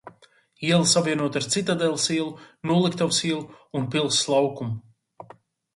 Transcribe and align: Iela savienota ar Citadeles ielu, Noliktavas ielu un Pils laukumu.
Iela 0.67 0.87
savienota 0.93 1.37
ar 1.41 1.45
Citadeles 1.55 2.05
ielu, 2.17 2.31
Noliktavas 2.71 3.19
ielu 3.29 3.43
un 3.77 3.83
Pils 3.93 4.19
laukumu. 4.33 4.75